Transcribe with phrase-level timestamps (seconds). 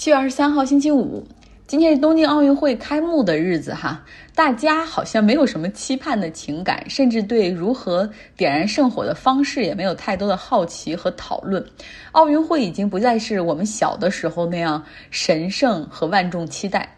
[0.00, 1.22] 七月二十三号，星期五，
[1.66, 4.02] 今天是东京奥运会开幕的日子哈。
[4.34, 11.62] 大家好像没有什么期盼的情感，甚至对如何点燃圣火的方式也没有太多的好奇和讨论。
[12.12, 16.88] 奥运会已经不再是我们小的时候那样神圣和万众期待。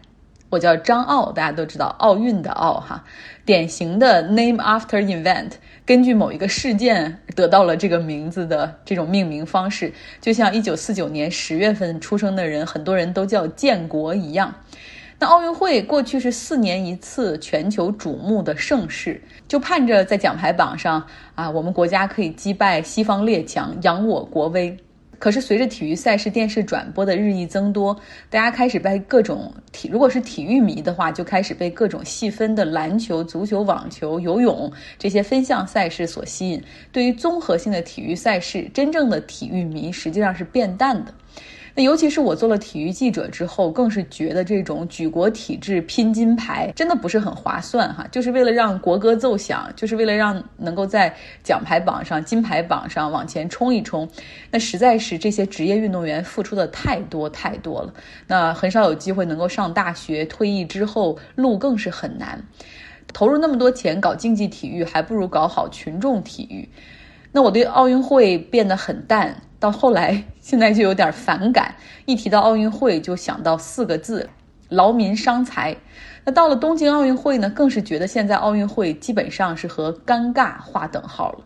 [0.53, 3.03] 我叫张奥，大家都知道奥运的奥哈，
[3.43, 9.91] 典型的 name after event，根据某一个事件得到了这个名字的这种命名方式，
[10.21, 14.53] 就像一九四九年十月份出生的人，很多人都叫建国一样。
[15.17, 24.77] 那奥运会过去是四年一次全球瞩目的盛事，就盼着在奖牌榜上啊，我们国家可以击败西方列强，扬我国威。
[25.23, 27.97] 可是随着体育赛事电视转播的日益增多，
[28.29, 34.69] 大家开始被各种体，如果是体育迷的话，就开始被各种细分的篮球、足球、网球、游泳
[34.99, 36.61] 这些分项赛事所吸引。
[36.91, 41.13] 对于综合性的体育赛事，真正的体育迷实际上是变淡的。
[41.75, 51.11] 那尤其是我做了体育记者之后，更是觉得这种举国体制拼金牌真的不是很划算哈，就是为了让国歌奏响，就是为了让能够在
[51.43, 54.07] 奖牌榜上、金牌榜上往前冲一冲。
[54.51, 57.91] 那实在是这些职业运动员付出的太多太多了，
[58.27, 62.39] 那很少有机会能够上大学，退役之后路更是很难。
[63.13, 66.69] 投入那么多钱搞竞技体育，还不如搞好群众体育。
[67.31, 69.41] 那我对奥运会变得很淡。
[69.63, 71.73] 到后来，现在就有点反感，
[72.05, 74.29] 一提到奥运会就想到四个字：
[74.67, 75.77] 劳民伤财。
[76.25, 81.45] 那到了东京奥运会呢，更是觉得现在奥运会基本上是和尴尬划等号了。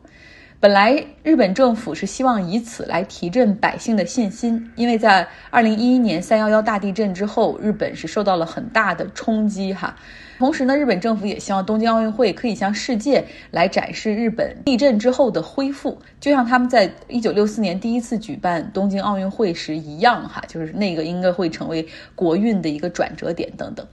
[0.60, 9.96] 本来日本政府是希望以此来提振百姓的信心，因为在二零一一年三幺幺大地震之后，日本是受到了很大的冲击哈。
[10.40, 23.86] 同时呢，日本政府也希望东京奥运会可以向世界来展示日本地震之后的恢复，就像他们在一九六四年第一次举办东京奥运会时一样哈，就是那个应该会成为国运的一个转折点等等。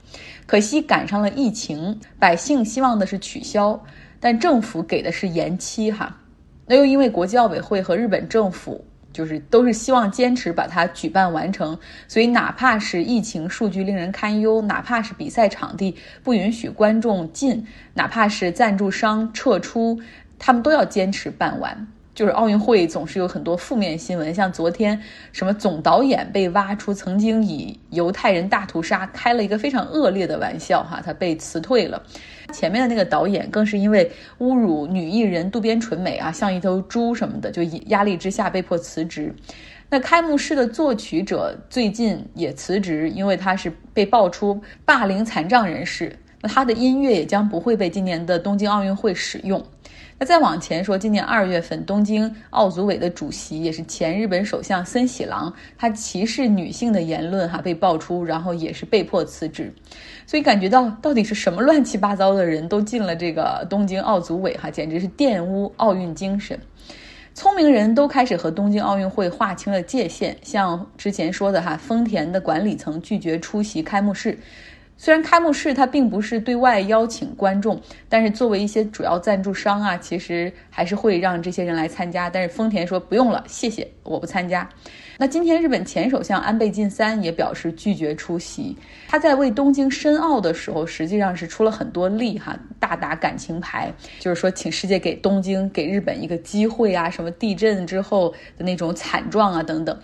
[0.47, 3.83] 可惜赶上了疫情，百姓希望的是取消，
[4.19, 6.21] 但政府给的是延期哈。
[6.65, 8.83] 那又因为国际奥委会和日本政府
[9.13, 11.77] 就是都是希望坚持把它举办完成，
[12.07, 19.99] 所以哪怕是疫情数据令人堪忧，哪怕是比赛场地不允许观众进，哪怕是赞助商撤出，
[20.37, 21.87] 他们都要坚持办完。
[22.15, 24.99] 就是奥运会总是有很多负面新闻，像昨天
[25.33, 32.01] 什么总导演被挖出曾经以犹太人大屠杀开了一个非常恶劣的玩笑，哈，他被辞退了。
[32.53, 34.09] 前面的那个导演更是因为
[34.39, 39.35] 侮辱女艺人渡边淳美啊，像一头猪什么的，就压力之下被迫辞职。
[39.89, 49.61] 那开幕式的作曲者最近也辞职，因为他是被爆出霸凌残障人士，那他的音乐也将不会被今年的东京奥运会使用。
[50.17, 59.73] 那再往前说，今年二月份，东京奥组委的主席也是前日本首相森喜朗，他歧视女性的言论哈被爆出，然后也是被迫辞职。
[60.25, 66.57] 所以感觉到到底是什么乱七八糟的人都进了这个东京奥组委哈，简直是玷污奥运精神。
[67.33, 74.39] 聪明人都开始和东京奥运会划清了界限，像之前说的哈，丰田的管理层拒绝出席开幕式。
[74.97, 82.29] 虽然开幕式它并不是对外邀请观众，但是作为一些主要赞助商啊，其实还是会让这些人来参加。
[82.29, 84.67] 但是丰田说不用了，谢谢，我不参加。
[85.17, 88.75] 那今天日本前首相安倍晋三也表示拒绝出席。
[89.07, 99.97] 他在为东京申奥的时候，实际上是出了很多力哈，大打感情牌，就是说请世界给东京、给日本一个机会啊，什么地震之后的那种惨状啊等等。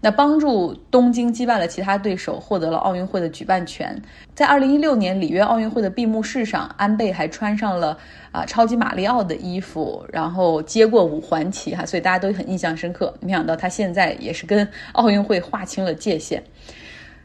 [0.00, 4.00] 那帮助东京击败了其他对手，获得了奥运会的举办权。
[4.32, 7.98] 在二零一六年里约奥运会的闭幕式上，安倍还穿上了
[8.30, 13.12] 啊超级马里奥的衣服，然后接过五环旗哈，所以大家都很印象深刻。
[13.20, 16.44] 没想到他现在也是跟奥运会划清了界限。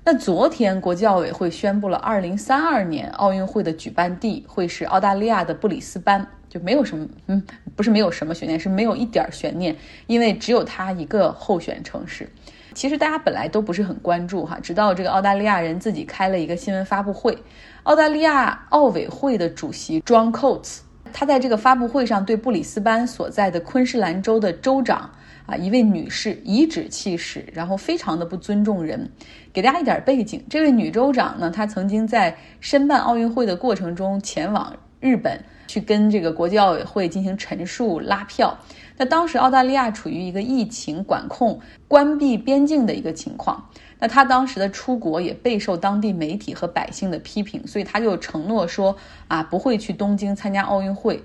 [0.05, 7.41] 那昨天国际奥委会宣布了，二零三二年奥运会的举办地会是澳大利亚的布里斯班，就没有什么，嗯，
[7.75, 9.75] 不是没有什么悬念，是没有一点悬念，
[10.07, 12.27] 因为只有他一个候选城市。
[12.73, 17.37] 其实大家本来都不是很关注哈，直到这个澳大利亚人自己开了一个新闻发布会。
[17.83, 20.79] 澳大利亚奥委会的主席 John Coates，
[21.11, 25.09] 他在这个发布会上对布里斯班所在的昆士兰州的州长
[25.45, 29.09] 啊一位女士颐指气使，然后非常的不尊重人。
[29.51, 35.39] 给大家一点背景，这位女州长呢，她曾经在申办奥运会的过程中前往日本。
[35.65, 38.55] 去跟这个国际奥委会进行陈述拉票。
[38.97, 43.69] 那当时澳大利亚处于一个疫情管控、关闭边境的一个情况。
[43.99, 48.95] 那他当时的出国也备受当地媒体和百姓的批评，所以他就承诺说
[49.29, 51.23] 啊不会去东京参加奥运会。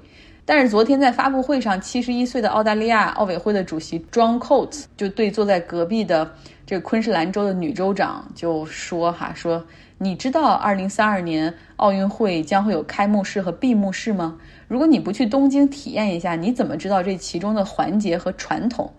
[0.50, 6.34] 但是昨天在发布会上，七十一岁的澳大利亚奥委会的主席 John Coates 就对坐在隔壁的
[6.64, 9.62] 这个昆士兰州的女州长就说：“哈，说
[9.98, 14.38] 你知道二零三二年奥运会将会有开幕式和闭幕式吗？
[14.68, 18.90] 如果你不去东京体验一下，你怎么知道这其中的环节和传统？”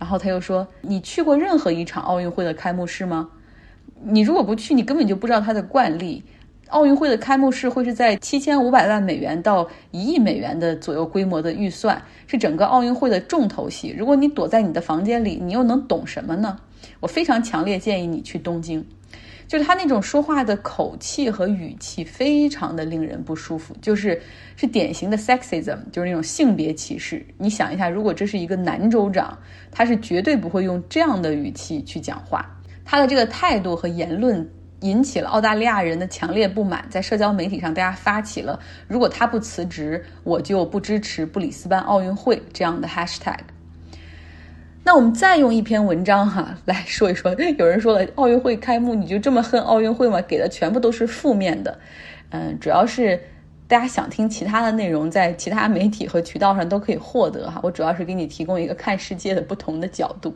[0.00, 3.28] 然后他又说：“你去过任何一场奥运会的开幕式吗？
[4.02, 6.24] 你如果不去，你根本就不知道它的惯例。”
[6.68, 13.94] 奥运会的开幕式会是在七千五百万美元到一亿美元的左右规模的预算，是整个奥运会的重头戏。
[13.96, 16.58] 如果你躲在你的房间里，你又能懂什么呢？
[16.98, 18.84] 我非常强烈建议你去东京。
[19.46, 24.20] 就是他那种说话的口气和语气，非常的令人不舒服，就是
[24.56, 27.24] 是典型的 sexism，就是那种性别歧视。
[27.38, 29.38] 你想一下，如果这是一个男州长，
[29.70, 32.44] 他是绝对不会用这样的语气去讲话。
[32.84, 34.50] 他的这个态度和言论。
[34.80, 43.38] 引起了澳大利亚人的强烈不满，在社交媒体上，大家发起了“如果他不辞职，我就不支持布里斯班奥运会”这样的 hashtag。
[44.84, 50.20] 那我们再用一篇文章哈来说一说，有人说了，奥运会开幕你就这么恨奥运会吗？
[50.22, 51.78] 给的全部都是负面的，
[52.30, 53.20] 嗯，主要是。
[53.68, 57.58] 大家想听其他的内容，在其他媒体和渠道上都可以获得哈。
[57.64, 60.32] 我主要是给你提供一个看世界的不同的角度。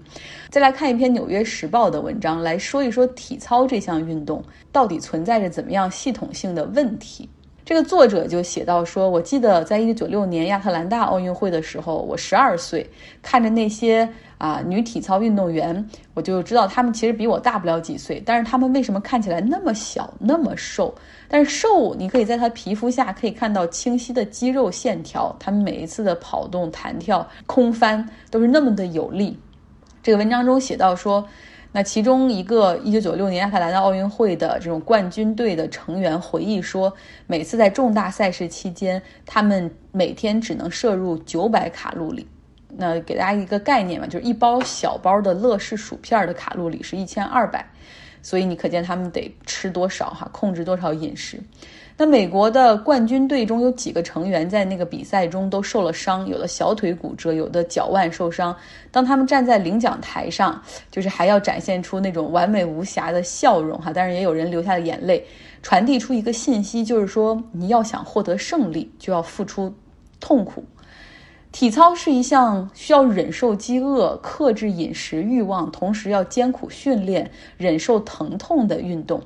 [0.48, 4.42] 再来看一篇《纽约时报》的文章，来说一说体操这项运动
[4.72, 7.28] 到底存在着怎么样系统性的问题。
[7.64, 12.84] 这个作者就写到说：“我记得在一九九六年亚特兰大奥运会的时候，我十二岁，
[13.22, 14.08] 看着那些。”
[14.40, 20.94] 啊，女体操运动员，我就知道她们其实比我大不了几岁，但是她们为什么看起来那么小、那么瘦？
[21.28, 29.38] 但是瘦，你可以在她皮肤下可以看到清晰的肌肉线条，她们每一次的跑动、弹跳、空翻都是那么的有力。
[30.02, 31.22] 这个文章中写到说，
[31.70, 36.90] 那其中一个1996年亚特兰大奥运会的这种冠军队的成员回忆说，
[37.26, 42.26] 每次在重大赛事期间，他们每天只能摄入900卡路里。
[42.80, 47.64] 那给大家一个概念嘛，就是一包小包的乐事薯片的卡路里是一千二百，
[48.22, 51.38] 所以你可见他们得吃多少哈，控制多少饮食。
[51.98, 58.56] 那美国的冠军队中有几个成员在那个比赛中都受了伤，有的小腿骨折，有的脚腕受伤。
[58.90, 60.58] 当他们站在领奖台上，
[60.90, 65.22] 就是还要展现出那种完美无瑕的笑容哈，但是也有人流下了眼泪，
[65.62, 69.70] 传递出一个信息，就是说你要想获得胜利，就要付出
[70.20, 70.64] 痛苦。
[71.52, 79.20] 体操是一项需要忍受饥饿、克制饮食欲望，同时要艰苦训练、忍受疼痛的运动。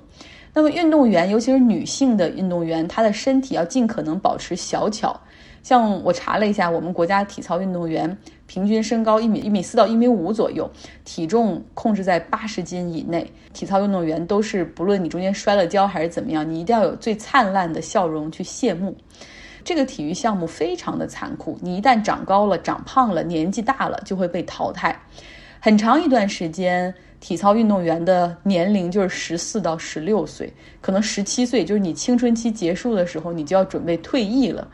[0.52, 5.18] 那么，运动员，尤其是女性的运动员，她的身体要尽可能保持小巧。
[5.62, 8.16] 像我查了一下，我们国家体操运动员
[8.46, 10.70] 平均身高一米一米四到一米五左右，
[11.04, 13.30] 体重控制在八十斤以内。
[13.52, 18.96] 体操运动员都是，不论你中间摔了跤还是怎么样，你一定要有最灿烂的笑容去谢幕。
[19.64, 24.94] 这个体育项目非常的残酷，你一旦长高了、长胖了、年纪大了，就会被淘汰。
[25.58, 30.52] 很长一段时间，体操运动员的年龄就是十四到十六岁，
[30.82, 34.68] 可能十七岁就是你青春期结束的时候，你就要准备退役了。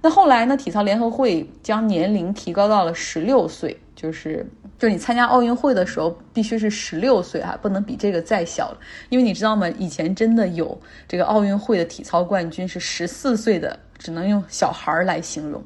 [0.00, 0.56] 那后来呢？
[0.56, 4.44] 体操联合会将年龄提高到了十六岁，就是
[4.76, 8.78] 就是你参加奥运会的时候必须是十六岁啊，不能比这个再小了。
[9.10, 9.68] 因为你知道吗？
[9.78, 10.76] 以前真的有
[11.06, 13.78] 这个奥运会的体操冠军是十四岁的。
[14.02, 15.62] 只能用小孩儿来形容。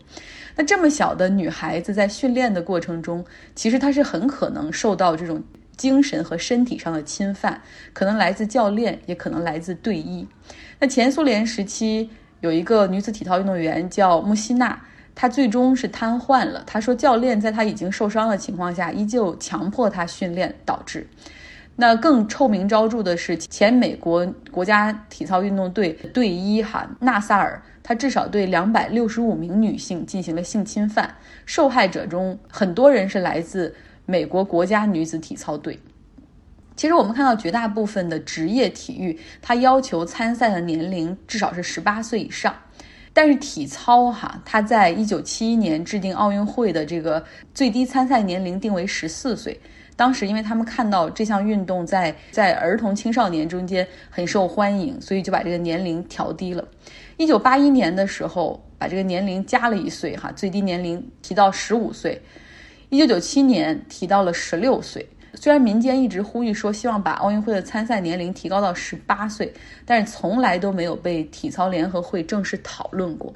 [0.54, 3.24] 那这么小的女孩子在训练的过程中，
[3.54, 5.42] 其实她是很可能受到这种
[5.76, 7.60] 精神和身体上的侵犯，
[7.92, 10.26] 可能来自教练，也可能来自队医。
[10.78, 12.08] 那前苏联时期
[12.40, 14.78] 有一个女子体操运动员叫穆希娜，
[15.14, 16.62] 她最终是瘫痪了。
[16.66, 21.06] 她说，教练在她已经受伤的情况下，依旧强迫她训练，导致。
[21.78, 27.60] 那更臭名昭著的是前美国国家体操运动队队医哈纳萨尔。
[27.88, 31.14] 他至少对两百六十五名女性进行了性侵犯，
[31.44, 33.72] 受害者中很多人是来自
[34.06, 35.78] 美国国家女子体操队。
[36.74, 42.52] 其实我们看到绝大部分的职业体育，它要求参赛的年龄至少是十八岁以上，
[43.12, 47.24] 但是体操哈，它在一九七一年制定奥运会的这个
[47.54, 49.60] 最低参赛年龄定为十四岁。
[49.94, 56.66] 当时，因为他们看到这项运动在在儿童青少年中间很受欢迎，所以就把这个年龄调低了。
[57.16, 62.20] 一九八一年的时候，把这个年龄加了一岁，哈，最低年龄提到十五岁。
[62.90, 65.06] 一九九七年提到了十六岁。
[65.34, 69.52] 虽然民间一直呼吁说希望把奥运会的参赛年龄提高到十八岁，
[69.84, 73.32] 但是从来都没有被体操联合会正式讨论过。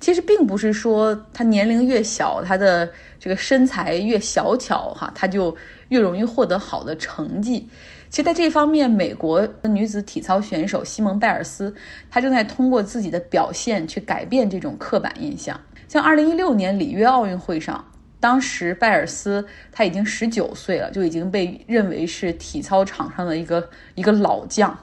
[0.00, 5.54] 其实并不是说他年龄越小，他的这个身材越小巧哈，他就
[5.88, 7.68] 越容易获得好的成绩。
[8.12, 11.74] 其实，在这方面，美国女子体操选手西蒙·拜尔斯，
[12.10, 15.58] 她正在通过自己的表现去改变这种刻板印象。
[15.88, 17.82] 像2016年里约奥运会上，
[18.20, 19.42] 当时拜尔斯
[19.72, 24.78] 她已经19岁了，就已经被认为是体操场上的一个一个老将。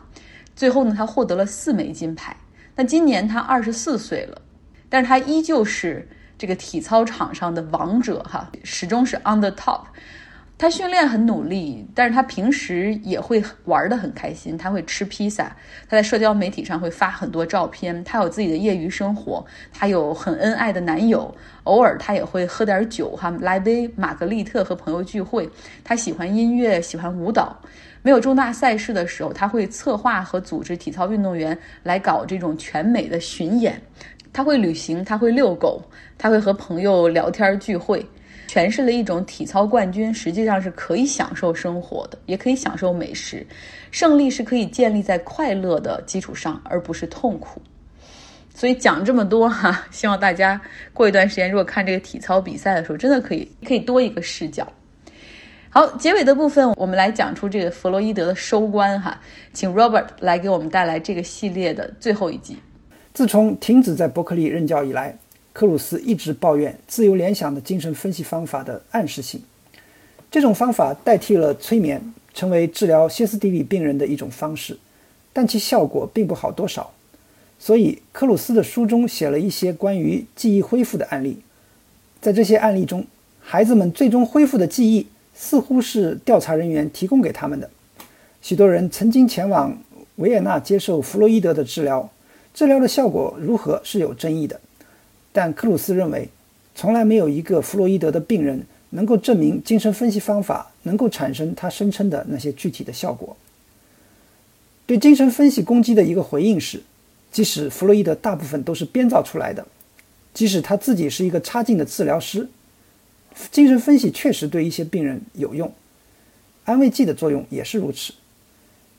[0.56, 2.36] 最后呢，她获得了四枚金牌。
[2.76, 4.42] 那今年她24岁了，
[4.90, 9.82] 但是她依旧是这个体操场上的王者哈，始终是 on the top。
[10.60, 14.58] 他训练很努力，但是他平时也会玩得很开心。
[14.58, 15.46] 他会吃披萨，
[15.88, 18.04] 他在社交媒体上会发很多照片。
[18.04, 21.34] 他有自己的业余生活，他有很恩爱的男友。
[21.64, 25.50] 偶尔他也会喝点酒，哈，来杯玛格丽特和朋友聚会。
[25.82, 27.58] 他喜欢音乐，喜欢舞蹈。
[28.02, 33.82] 没有重大赛事的时候，他会策划和组织体操运动员来搞这种全美的巡演。
[34.34, 35.82] 他会旅行，他会遛狗，
[36.18, 38.06] 他会和朋友聊天聚会。
[38.50, 43.46] 诠释了一种体操冠军实际上是可以享受生活的，也可以享受美食。
[43.92, 47.62] 胜利是可以建立在快乐的基础上，而不是痛苦。
[48.52, 50.60] 所以讲这么多哈， 希望大家
[50.96, 54.68] 过一段时间如果看这个体操比赛的时候，真的可以可以多一个视角。
[55.70, 59.22] 好，结尾的部分我们来讲出这个弗洛伊德的收官哈，
[59.54, 62.58] 请 Robert 来给我们带来这个系列的最后一集。
[63.14, 65.16] 自从停止在伯克利任教以来。
[65.52, 69.42] 克鲁斯一直抱怨自由联想的精神分析方法的暗示性。
[70.32, 74.78] 这种方法代替了催眠，成为治疗歇斯底里病人的一种方式，
[75.34, 76.92] 但其效果并不好多少。
[77.58, 81.40] 所以，克鲁斯的书中写了一些关于记忆恢复的案例。
[82.22, 83.06] 在这些案例中，
[83.42, 87.70] 孩子们最终恢复的记忆似乎是调查人员提供给他们的。
[88.42, 89.78] 许多人曾经前往
[90.18, 92.10] 维也纳接受弗洛伊德的治疗，
[92.54, 94.62] 治疗的效果如何是有争议的。
[95.32, 96.30] 但克鲁斯认为，
[96.76, 103.36] 从来没有一个弗洛伊德的病人能够证明精神分析方法能够产生他声称的那些具体的效果。
[104.86, 106.82] 对精神分析攻击的一个回应是，
[107.32, 109.68] 即使弗洛伊德大部分都是编造出来的，
[110.34, 112.50] 即使他自己是一个差劲的治疗师，
[113.52, 115.72] 精神分析确实对一些病人有用，
[116.66, 118.14] 安慰剂的作用也是如此。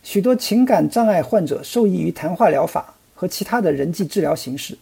[0.04, 4.78] 许多情感障碍患者受益于谈话疗法和其他的人际治疗形式。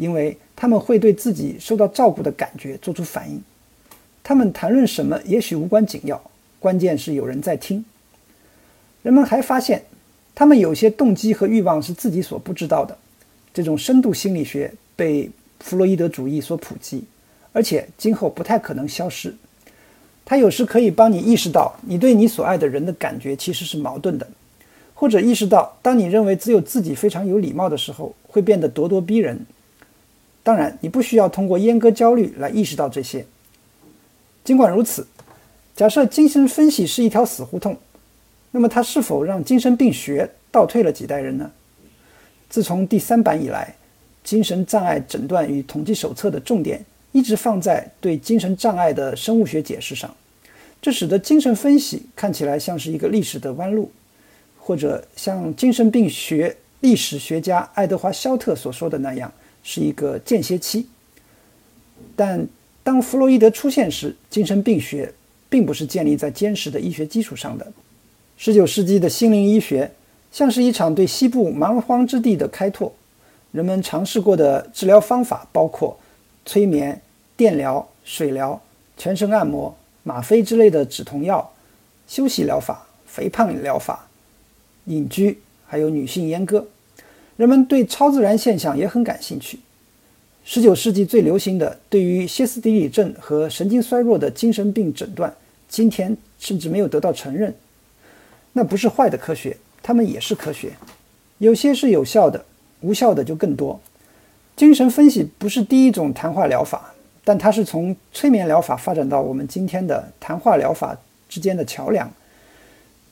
[0.00, 3.40] 因为他们会对自己受到照顾的感觉做出反应，
[4.22, 6.18] 他们谈论什么也许无关紧要，
[6.58, 7.84] 关键是有人在听。
[9.02, 9.82] 人们还发现，
[10.34, 12.96] 他们有些动机和欲望是自己所不知道的。
[13.52, 17.04] 这种深度心理学被弗洛伊德主义所普及，
[17.52, 19.34] 而且今后不太可能消失。
[20.24, 24.26] 它有时可以帮你意识到，你对你所爱的人的感觉其实是矛盾的，
[24.94, 29.44] 或者意识到，当你认为只有自己非常有礼貌的时候，会变得咄咄逼人。
[30.50, 33.24] 当然，你不需要通过阉割焦虑来意识到这些。
[34.42, 35.06] 尽管如此，
[35.76, 37.76] 假设精神分析是一条死胡同，
[38.50, 41.48] 那么它是否让精神病学倒退了几代人呢？
[42.48, 43.72] 自从第三版以来，
[44.24, 50.12] 精神障碍诊断与统计手册的重点一直放在对精神障碍的生物学解释上，
[50.82, 53.88] 这使得精神分析看起来像是一个历史的弯路，
[54.58, 59.32] 或者像精神病学历史学家爱德华·肖特所说的那样。
[59.62, 60.86] 是一个间歇期，
[62.16, 62.46] 但
[62.82, 65.12] 当弗洛伊德出现时，精神病学
[65.48, 67.72] 并不是建立在坚实的医学基础上的。
[68.38, 69.90] 19世纪的心灵医学
[70.32, 72.92] 像是一场对西部蛮荒之地的开拓，
[73.52, 75.98] 人们尝试过的治疗方法包括
[76.46, 77.00] 催眠、
[77.36, 78.60] 电疗、水疗、
[78.96, 81.52] 全身按摩、吗啡之类的止痛药、
[82.08, 84.08] 休息疗法、肥胖疗法、
[84.86, 86.66] 隐居，还有女性阉割。
[87.40, 89.58] 人们对超自然现象也很感兴趣。
[90.44, 95.32] 十九世纪最流行的对于歇斯底里症和神经衰弱的精神病诊断，
[95.66, 97.54] 今天甚至没有得到承认。
[98.52, 100.72] 那不是坏的科学，它们也是科学。
[101.38, 102.44] 有些是有效的，
[102.82, 103.80] 无效的就更多。
[104.54, 106.92] 精神分析不是第一种谈话疗法，
[107.24, 110.94] 但它是从催眠疗法发展到我们今天的谈话疗法
[111.26, 112.12] 之间的桥梁。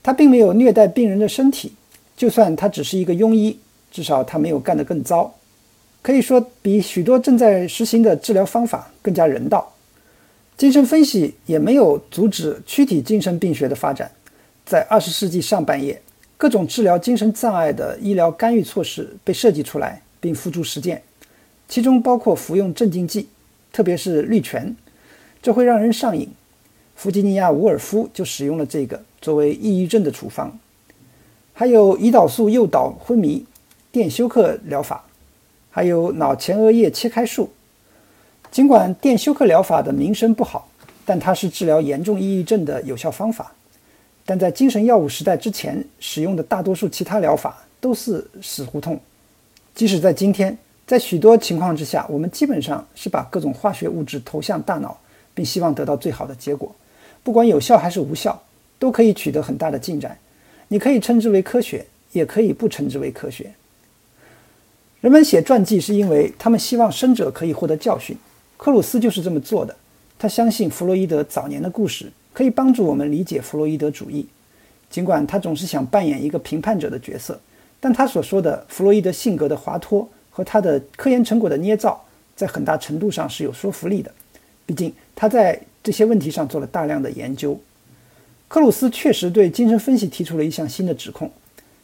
[0.02, 1.72] 它并没有虐待病人的身体，
[2.14, 3.58] 就算它只是一个庸医。
[3.90, 5.34] 至少他没有干得更糟，
[6.02, 9.74] 可以说比许多正在实行的治疗方法更加人道。
[10.56, 14.10] 精神分析也没有阻止躯体精神病学的发展。
[14.66, 16.02] 在二十世纪上半叶，
[16.36, 21.02] 各种治疗精神障碍的医疗干预措施被设计出来并付诸实践，
[21.68, 23.28] 其中包括服用镇静剂，
[23.72, 24.76] 特别是氯醛，
[25.40, 26.28] 这会让人上瘾。
[26.96, 30.58] 弗吉尼亚·伍尔夫就使用了这个作为抑郁症的处方，
[31.54, 33.46] 还有胰岛素诱导昏迷。
[33.90, 35.04] 电休克疗法，
[35.70, 37.50] 还有脑前额叶切开术。
[38.50, 40.68] 尽管电休克疗法的名声不好，
[41.04, 43.52] 但它是治疗严重抑郁症的有效方法。
[44.24, 49.00] 但在精神药物时代之前使用的大多数其他疗法都是死胡同。
[49.74, 54.98] 即使在今天，在许多情况之下，我们基本上是把各种化学物质投向大脑，
[55.34, 56.74] 并希望得到最好的结果，
[57.22, 58.38] 不管有效还是无效，
[58.78, 60.18] 都可以取得很大的进展。
[60.68, 63.50] 你可以称之为科学，也可以不称之为科学。
[65.00, 68.16] 人们写传记是因为他们希望生者可以获得教训。
[68.56, 69.76] 克鲁斯就是这么做的。
[70.18, 74.26] 他相信弗洛伊德早年的故事可以帮助我们理解弗洛伊德主义，
[74.90, 77.40] 尽管他总是想扮演一个评判者的角色。
[77.78, 84.10] 但他所说的弗洛伊德性格的滑脱和他的科研成果的捏造，在很大程度上是有说服力的。
[84.66, 87.56] 毕竟他在这些问题上做了大量的研究。
[88.48, 91.30] 克鲁斯确实对精神分析提出了一项新的指控，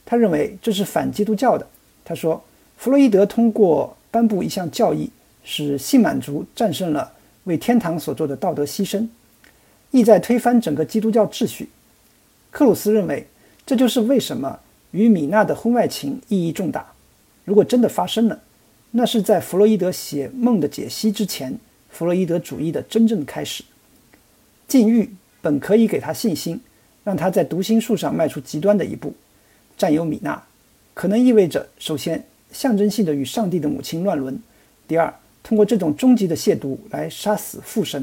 [0.04, 1.64] 他认为这是反基督教的。
[2.04, 2.42] 他说，
[2.76, 5.10] 弗洛伊德通过颁布一项教义，
[5.42, 7.12] 使性满足战胜了
[7.44, 9.08] 为天堂所做的道德牺牲，
[9.90, 11.68] 意在推翻整个基督教秩序。
[12.50, 13.26] 克鲁斯认为，
[13.66, 14.60] 这就是为什么。
[14.92, 16.92] 与米娜的婚外情意义重大。
[17.44, 18.40] 如果真的发生了，
[18.92, 21.58] 那是在弗洛伊德写《梦的解析》之前，
[21.90, 23.64] 弗洛伊德主义的真正开始。
[24.68, 25.12] 禁欲
[25.42, 26.60] 本可以给他信心，
[27.02, 29.12] 让他在读心术上迈出极端的一步。
[29.76, 30.40] 占有米娜，
[30.94, 32.24] 可能意味着：首先，
[32.54, 34.34] 象征性的与上帝的母亲乱伦；
[34.88, 38.02] 第二，通过这种终极的亵渎来杀死父神；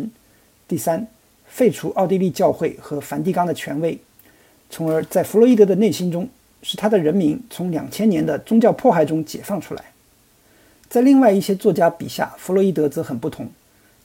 [0.68, 1.08] 第三，
[1.48, 4.00] 废除奥地利教会和梵蒂冈的权威，
[4.70, 6.30] 从而在弗洛伊德的内心中。
[6.64, 9.84] 使他的人民从两千年的宗教迫害中解放出来。
[10.88, 13.50] 在另外一些作家笔下，弗洛伊德则很不同，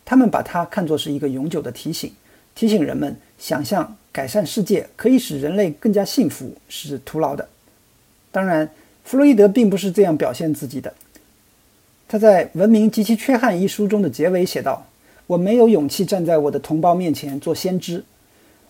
[0.06, 2.10] 他们把他看作是一个永久的提醒，
[2.54, 7.46] 提醒人们想象改善世界可以使人类更加幸福是徒劳的。
[8.32, 8.66] 当然，
[9.06, 10.92] 弗洛伊德并不是这样表现自己的。
[12.08, 14.84] 他在《文明及其缺憾》一书中的结尾写道
[15.28, 18.02] ：“我没有勇气站在我的同胞面前做先知，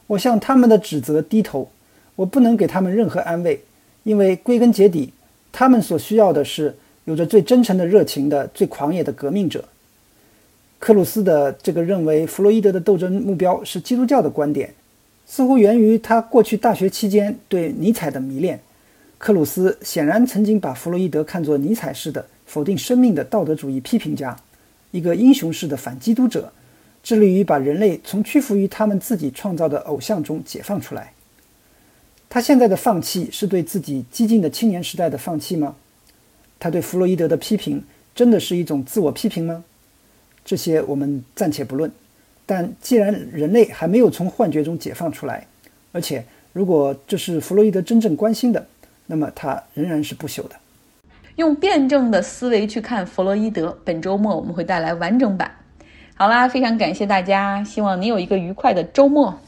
[0.09, 1.71] 我向他们的指责低头，
[2.16, 3.62] 我不能给他们任何安慰。”
[4.05, 5.11] 因为归根结底，
[5.50, 6.76] 他们所需要的是
[7.07, 9.64] 有着最真诚的热情的、最狂野的革命者。
[10.78, 14.75] 克鲁斯的这个认为弗洛伊德的斗争目标是基督教的观点，
[15.26, 18.61] 似乎源于他过去大学期间对尼采的迷恋。
[19.18, 24.37] 克鲁斯显然曾经把弗洛伊德看作尼采式的否定生命的道德主义批评家，
[24.90, 26.52] 一个英雄式的反基督者，
[27.02, 31.12] 致力于把人类从屈服于他们自己创造的偶像中解放出来。
[32.29, 35.76] 他现在的放弃是对自己激进的青年时代的放弃吗？
[36.59, 37.83] 他对弗洛伊德的批评
[38.14, 39.64] 真的是一种自我批评吗？
[40.44, 41.90] 这些我们暂且不论。
[42.44, 45.46] 但既然人类还没有从幻觉中解放出来，
[45.92, 48.66] 而且如果这是弗洛伊德真正关心的，
[49.07, 50.57] 那么它仍然是不朽的。
[51.37, 55.51] 用辩证的思维去看弗洛伊德，本周末我们会带来完整版。
[56.14, 59.38] 好啦，非常感谢大家，希望你有一个愉快的周末。